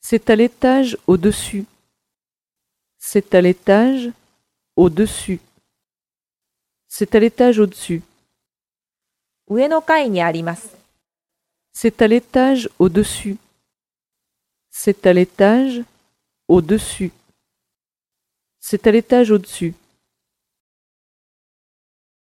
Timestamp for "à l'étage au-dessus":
0.30-1.66, 3.34-5.40, 7.14-8.02, 12.02-13.36, 15.06-17.12, 18.86-19.74